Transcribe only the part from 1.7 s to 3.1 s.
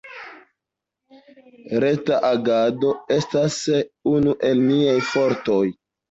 Reta agado